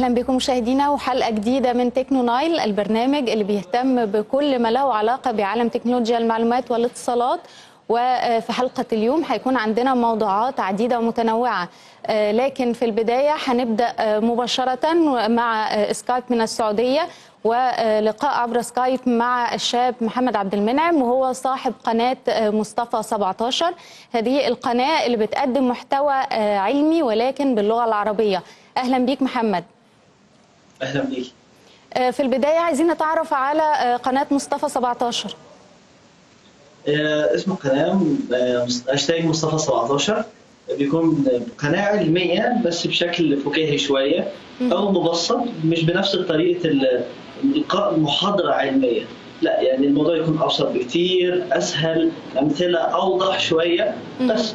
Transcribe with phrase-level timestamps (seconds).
[0.00, 5.30] أهلا بكم مشاهدينا وحلقة جديدة من تكنو نايل البرنامج اللي بيهتم بكل ما له علاقة
[5.30, 7.40] بعالم تكنولوجيا المعلومات والاتصالات.
[7.88, 11.68] وفي حلقة اليوم هيكون عندنا موضوعات عديدة ومتنوعة.
[12.10, 14.92] لكن في البداية هنبدا مباشرة
[15.28, 17.08] مع سكايب من السعودية
[17.44, 23.74] ولقاء عبر سكايب مع الشاب محمد عبد المنعم وهو صاحب قناة مصطفى 17
[24.12, 26.14] هذه القناة اللي بتقدم محتوى
[26.56, 28.42] علمي ولكن باللغة العربية.
[28.76, 29.64] أهلا بيك محمد.
[30.82, 31.26] أهلا بيك.
[32.12, 35.36] في البداية عايزين نتعرف على قناة مصطفى 17
[36.88, 38.00] اسم القناة
[38.88, 40.24] هاشتاج مصطفى 17
[40.78, 41.24] بيكون
[41.58, 44.28] قناة علمية بس بشكل فكاهي شوية
[44.62, 46.70] أو مبسط مش بنفس طريقة
[47.44, 49.02] القاء محاضره علمية.
[49.42, 53.94] لا يعني الموضوع يكون أبسط بكتير أسهل أمثلة أوضح شوية.
[54.20, 54.54] بس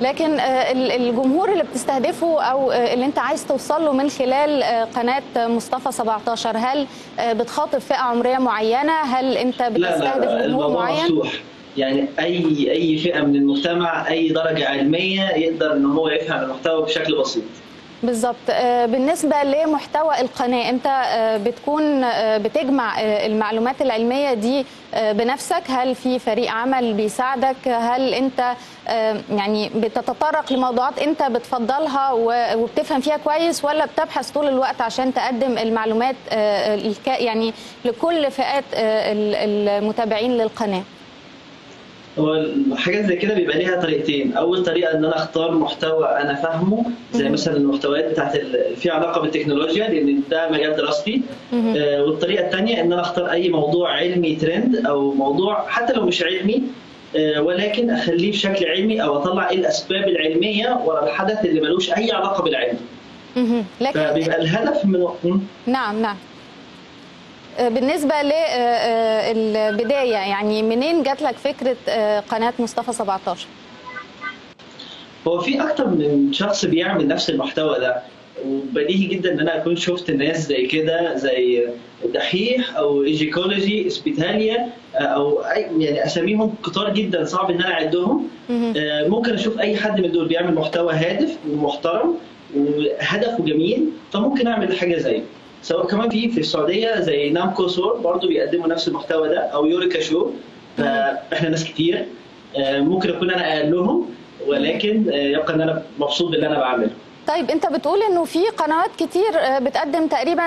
[0.00, 4.62] لكن الجمهور اللي بتستهدفه أو اللي أنت عايز توصل له من خلال
[4.96, 6.86] قناة مصطفى 17 هل
[7.20, 11.32] بتخاطب فئة عمرية معينة؟ هل أنت بتستهدف لا لا جمهور معين؟ مفتوح.
[11.76, 17.18] يعني أي أي فئة من المجتمع أي درجة علمية يقدر إن هو يفهم المحتوى بشكل
[17.20, 17.42] بسيط.
[18.06, 18.50] بالظبط.
[18.84, 20.88] بالنسبة لمحتوى القناة أنت
[21.46, 22.04] بتكون
[22.38, 24.66] بتجمع المعلومات العلمية دي
[24.96, 25.62] بنفسك.
[25.68, 28.54] هل في فريق عمل بيساعدك؟ هل أنت
[29.30, 32.12] يعني بتتطرق لموضوعات أنت بتفضلها
[32.54, 36.16] وبتفهم فيها كويس ولا بتبحث طول الوقت عشان تقدم المعلومات
[37.06, 40.82] يعني لكل فئات المتابعين للقناة؟
[42.18, 42.44] هو
[42.76, 44.32] حاجات زي كده بيبقى ليها طريقتين.
[44.32, 48.36] أول طريقة إن أنا أختار محتوى أنا فاهمه زي مثلا المحتويات بتاعت
[48.76, 51.22] في علاقة بالتكنولوجيا لأن ده مجال دراستي.
[51.54, 56.22] آه والطريقة الثانية إن أنا أختار أي موضوع علمي ترند أو موضوع حتى لو مش
[56.22, 56.62] علمي
[57.16, 62.12] آه ولكن أخليه بشكل علمي أو أطلع إيه الأسباب العلمية ورا الحدث اللي ملوش أي
[62.12, 62.78] علاقة بالعلم.
[63.80, 65.08] لكن فبيبقى الهدف من
[65.66, 66.16] نعم نعم.
[67.60, 68.14] بالنسبة
[69.32, 71.76] للبداية يعني منين جات لك فكرة
[72.20, 73.38] قناة مصطفى 17؟
[75.28, 77.96] هو في أكتر من شخص بيعمل نفس المحتوى ده
[78.46, 81.68] وبديهي جدا إن أنا أكون شفت ناس زي كده زي
[82.14, 88.28] الدحيح أو إيجيكولوجي إسبيتاليا أو أي يعني أساميهم كتار جدا صعب إن أنا أعدهم.
[89.08, 92.14] ممكن أشوف أي حد من دول بيعمل محتوى هادف ومحترم
[92.56, 95.22] وهدفه جميل فممكن أعمل حاجة زيه.
[95.64, 100.30] سواء كمان في في السعودية زي نمكوسور برضه بيقدموا نفس المحتوى ده أو يوريكا شو
[100.78, 102.06] فاحنا ناس كتير.
[102.58, 104.10] ممكن أكون أنا اقلهم
[104.46, 106.90] ولكن يبقى إن أنا مبسوط باللي أنا بعمله.
[107.28, 110.46] طيب أنت بتقول إنه في قنوات كتير بتقدم تقريبا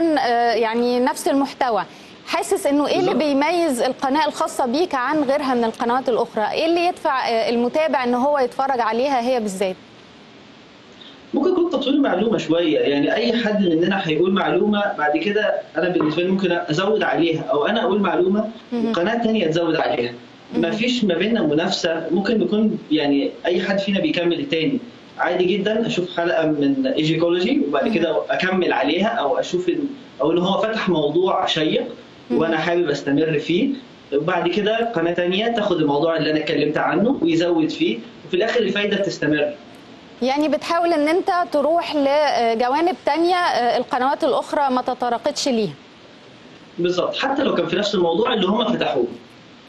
[0.54, 1.84] يعني نفس المحتوى.
[2.28, 6.86] حاسس إنه إيه اللي بيميز القناة الخاصة بيك عن غيرها من القنوات الأخرى؟ إيه اللي
[6.86, 9.76] يدفع المتابع ان هو يتفرج عليها هي بالذات؟
[11.88, 12.80] ممكن يكون تطوير معلومه شوية.
[12.80, 17.66] يعني أي حد مننا هيقول معلومة بعد كده أنا بالنسبة لي ممكن أزود عليها أو
[17.66, 20.14] أنا أقول معلومة وقناه ثانية تزود عليها.
[20.58, 22.08] ما فيش ما بيننا منافسة.
[22.12, 24.80] ممكن نكون يعني أي حد فينا بيكمل الثاني
[25.20, 29.72] عادي جدا أشوف حلقة من ايجيكولوجي وبعد كده أكمل عليها أو أشوف
[30.22, 31.84] أو إن هو فتح موضوع شيق
[32.32, 33.70] وأنا حابب أستمر فيه.
[34.14, 38.98] وبعد كده قناة ثانية تاخد الموضوع اللي أنا اتكلمت عنه ويزود فيه وفي الآخر الفايدة
[38.98, 39.54] تستمر.
[40.22, 43.36] يعني بتحاول إن أنت تروح لجوانب تانية
[43.78, 45.74] القنوات الأخرى ما تطرقتش ليها.
[46.80, 47.16] بالظبط.
[47.16, 49.06] حتى لو كان في نفس الموضوع اللي هم فتحوه.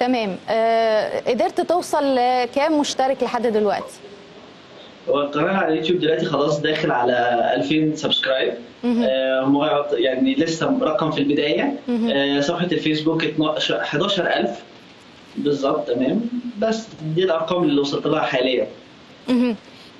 [0.00, 0.36] تمام.
[0.48, 3.94] آه قدرت توصل لكام مشترك لحد دلوقتي؟
[5.09, 8.54] هو القناة على اليوتيوب دلوقتي خلاص داخل على 2000 سبسكرايب.
[8.84, 11.75] آه يعني لسه رقم في البداية.
[11.88, 14.62] آه صفحة الفيسبوك 12 11000
[15.36, 16.20] بالظبط تمام.
[16.59, 18.66] بس دي الأرقام اللي وصلت لها حاليا.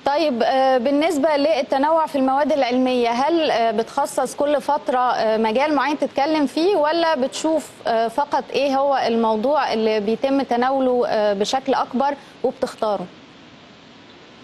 [0.09, 0.39] طيب
[0.83, 7.71] بالنسبة للتنوع في المواد العلمية هل بتخصص كل فترة مجال معين تتكلم فيه ولا بتشوف
[8.09, 11.03] فقط إيه هو الموضوع اللي بيتم تناوله
[11.33, 12.13] بشكل أكبر
[12.43, 13.05] وبتختاره؟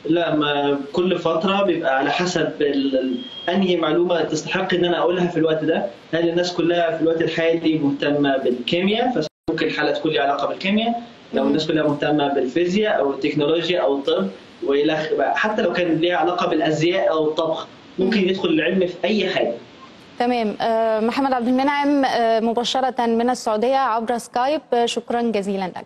[0.06, 2.50] لا ما كل فترة بيبقى على حسب
[3.50, 5.86] أنهي معلومة تستحق إن أنا أقولها في الوقت ده.
[6.13, 9.12] هل الناس كلها في الوقت الحالي مهتمة بالكيمياء؟
[9.50, 11.01] فممكن الحلقة تكون لها علاقة بالكيمياء.
[11.34, 14.28] لو الناس كلها مهتمة بالفيزياء أو التكنولوجيا أو الطب
[14.68, 14.98] وإلى
[15.36, 17.68] حتى لو كان ليها علاقة بالأزياء أو الطبخ
[18.00, 19.54] ممكن يدخل العلم في أي حاجة.
[20.20, 20.56] تمام.
[21.08, 22.02] محمد عبد المنعم
[22.50, 24.62] مباشرة من السعودية عبر سكايب.
[24.86, 25.86] شكرا جزيلا لك.